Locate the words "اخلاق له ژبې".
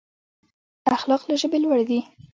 0.95-1.59